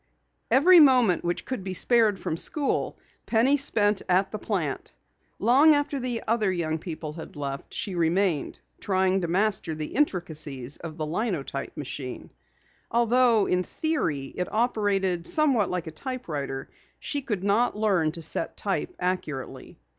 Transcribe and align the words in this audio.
Every 0.49 0.79
moment 0.79 1.23
which 1.23 1.45
could 1.45 1.63
be 1.63 1.75
spared 1.75 2.17
from 2.19 2.35
school, 2.35 2.97
Penny 3.27 3.55
spent 3.55 4.01
at 4.09 4.31
the 4.31 4.39
plant. 4.39 4.93
Long 5.37 5.75
after 5.75 5.99
the 5.99 6.23
other 6.27 6.51
young 6.51 6.79
people 6.79 7.13
had 7.13 7.35
left, 7.35 7.71
she 7.71 7.93
remained, 7.93 8.59
trying 8.79 9.21
to 9.21 9.27
master 9.27 9.75
the 9.75 9.93
intricacies 9.93 10.77
of 10.77 10.97
the 10.97 11.05
linotype 11.05 11.77
machine. 11.77 12.31
Although 12.89 13.45
in 13.47 13.61
theory 13.61 14.33
it 14.35 14.51
operated 14.51 15.27
somewhat 15.27 15.69
like 15.69 15.85
a 15.85 15.91
typewriter, 15.91 16.71
she 16.99 17.21
could 17.21 17.43
not 17.43 17.77
learn 17.77 18.11
to 18.13 18.23
set 18.23 18.57
type 18.57 18.95
accurately. 18.99 19.77